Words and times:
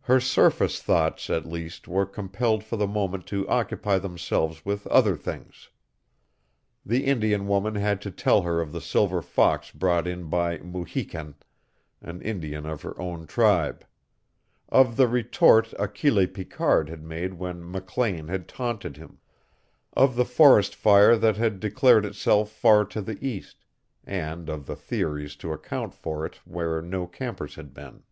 Her 0.00 0.20
surface 0.20 0.80
thoughts, 0.80 1.28
at 1.28 1.44
least, 1.44 1.86
were 1.86 2.06
compelled 2.06 2.64
for 2.64 2.76
the 2.78 2.86
moment 2.86 3.26
to 3.26 3.46
occupy 3.46 3.98
themselves 3.98 4.64
with 4.64 4.86
other 4.86 5.18
things. 5.18 5.68
The 6.86 7.04
Indian 7.04 7.46
woman 7.46 7.74
had 7.74 8.00
to 8.08 8.10
tell 8.10 8.40
her 8.40 8.62
of 8.62 8.72
the 8.72 8.80
silver 8.80 9.20
fox 9.20 9.70
brought 9.70 10.06
in 10.06 10.30
by 10.30 10.60
Mu 10.60 10.86
hi 10.86 11.04
ken, 11.04 11.34
an 12.00 12.22
Indian 12.22 12.64
of 12.64 12.80
her 12.80 12.98
own 12.98 13.26
tribe; 13.26 13.84
of 14.70 14.96
the 14.96 15.06
retort 15.08 15.74
Achille 15.78 16.26
Picard 16.26 16.88
had 16.88 17.02
made 17.02 17.34
when 17.34 17.70
MacLane 17.70 18.28
had 18.30 18.48
taunted 18.48 18.96
him; 18.96 19.18
of 19.92 20.16
the 20.16 20.24
forest 20.24 20.74
fire 20.74 21.18
that 21.18 21.36
had 21.36 21.60
declared 21.60 22.06
itself 22.06 22.48
far 22.50 22.82
to 22.86 23.02
the 23.02 23.18
east, 23.22 23.66
and 24.04 24.48
of 24.48 24.64
the 24.64 24.74
theories 24.74 25.36
to 25.36 25.52
account 25.52 25.92
for 25.92 26.24
it 26.24 26.36
where 26.46 26.80
no 26.80 27.06
campers 27.06 27.56
had 27.56 27.74
been. 27.74 28.04